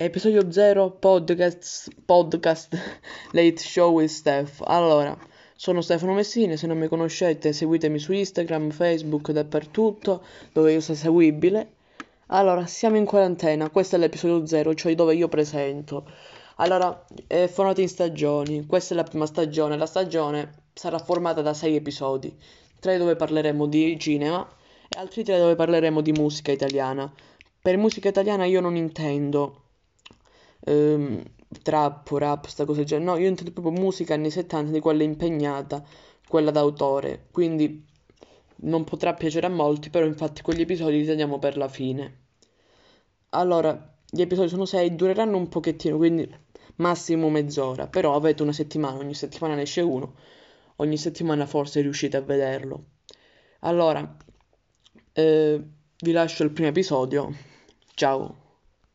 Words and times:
Episodio 0.00 0.48
0 0.48 0.92
podcast, 1.00 1.90
podcast 2.04 2.68
Late 3.34 3.58
Show 3.58 3.94
with 3.94 4.08
Steph. 4.08 4.62
Allora, 4.64 5.18
sono 5.56 5.80
Stefano 5.80 6.12
Messini, 6.14 6.56
se 6.56 6.68
non 6.68 6.78
mi 6.78 6.86
conoscete 6.86 7.52
seguitemi 7.52 7.98
su 7.98 8.12
Instagram, 8.12 8.70
Facebook, 8.70 9.32
dappertutto, 9.32 10.22
dove 10.52 10.72
io 10.72 10.80
sto 10.80 10.94
seguibile. 10.94 11.72
Allora, 12.26 12.64
siamo 12.66 12.96
in 12.96 13.06
quarantena, 13.06 13.70
questo 13.70 13.96
è 13.96 13.98
l'episodio 13.98 14.46
0, 14.46 14.72
cioè 14.74 14.94
dove 14.94 15.16
io 15.16 15.26
presento. 15.26 16.08
Allora, 16.58 17.04
è 17.26 17.48
formato 17.48 17.80
in 17.80 17.88
stagioni, 17.88 18.66
questa 18.66 18.94
è 18.94 18.96
la 18.96 19.02
prima 19.02 19.26
stagione, 19.26 19.76
la 19.76 19.86
stagione 19.86 20.66
sarà 20.74 21.00
formata 21.00 21.42
da 21.42 21.54
6 21.54 21.74
episodi, 21.74 22.32
3 22.78 22.98
dove 22.98 23.16
parleremo 23.16 23.66
di 23.66 23.98
cinema 23.98 24.48
e 24.88 24.96
altri 24.96 25.24
3 25.24 25.40
dove 25.40 25.56
parleremo 25.56 26.00
di 26.00 26.12
musica 26.12 26.52
italiana. 26.52 27.12
Per 27.60 27.76
musica 27.76 28.08
italiana 28.08 28.44
io 28.44 28.60
non 28.60 28.76
intendo 28.76 29.62
ehm, 30.68 31.22
trap, 31.62 32.08
rap, 32.10 32.46
sta 32.46 32.64
cosa 32.64 32.78
del 32.78 32.86
genere. 32.86 33.10
No, 33.10 33.16
io 33.18 33.28
intendo 33.28 33.52
proprio 33.52 33.72
musica 33.80 34.14
anni 34.14 34.30
70 34.30 34.72
di 34.72 34.80
quella 34.80 35.02
impegnata, 35.02 35.84
quella 36.28 36.50
d'autore. 36.50 37.26
Quindi 37.30 37.84
non 38.60 38.84
potrà 38.84 39.14
piacere 39.14 39.46
a 39.46 39.50
molti, 39.50 39.90
però 39.90 40.06
infatti 40.06 40.42
quegli 40.42 40.60
episodi 40.62 40.98
li 40.98 41.06
teniamo 41.06 41.38
per 41.38 41.56
la 41.56 41.68
fine. 41.68 42.26
Allora, 43.30 43.94
gli 44.10 44.20
episodi 44.22 44.48
sono 44.48 44.64
6, 44.64 44.94
dureranno 44.94 45.36
un 45.36 45.48
pochettino, 45.48 45.96
quindi 45.96 46.28
massimo 46.76 47.28
mezz'ora, 47.28 47.86
però 47.86 48.14
avete 48.14 48.42
una 48.42 48.52
settimana, 48.52 48.98
ogni 48.98 49.14
settimana 49.14 49.54
ne 49.54 49.62
esce 49.62 49.80
uno, 49.82 50.14
ogni 50.76 50.96
settimana 50.96 51.46
forse 51.46 51.80
riuscite 51.80 52.16
a 52.16 52.20
vederlo. 52.22 52.84
Allora, 53.60 54.16
eh, 55.12 55.62
vi 56.00 56.12
lascio 56.12 56.42
il 56.44 56.50
primo 56.50 56.68
episodio. 56.68 57.32
Ciao. 57.94 58.47